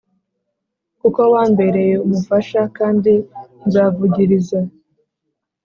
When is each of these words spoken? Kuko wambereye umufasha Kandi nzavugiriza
Kuko 0.99 1.21
wambereye 1.33 1.93
umufasha 2.05 2.61
Kandi 2.77 3.13
nzavugiriza 3.67 4.59